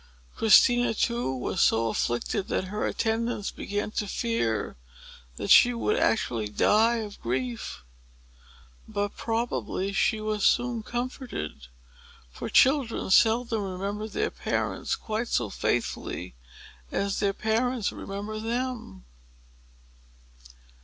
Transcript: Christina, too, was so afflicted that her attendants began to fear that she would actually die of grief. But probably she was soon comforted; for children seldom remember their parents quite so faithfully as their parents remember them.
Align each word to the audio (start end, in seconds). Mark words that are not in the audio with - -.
Christina, 0.35 0.95
too, 0.95 1.31
was 1.31 1.61
so 1.61 1.89
afflicted 1.89 2.47
that 2.47 2.63
her 2.73 2.87
attendants 2.87 3.51
began 3.51 3.91
to 3.91 4.07
fear 4.07 4.75
that 5.35 5.51
she 5.51 5.75
would 5.75 5.95
actually 5.95 6.47
die 6.49 6.95
of 6.95 7.21
grief. 7.21 7.83
But 8.87 9.15
probably 9.15 9.93
she 9.93 10.19
was 10.19 10.43
soon 10.43 10.81
comforted; 10.81 11.67
for 12.31 12.49
children 12.49 13.11
seldom 13.11 13.61
remember 13.61 14.07
their 14.07 14.31
parents 14.31 14.95
quite 14.95 15.27
so 15.27 15.51
faithfully 15.51 16.33
as 16.91 17.19
their 17.19 17.33
parents 17.33 17.91
remember 17.91 18.39
them. 18.39 19.05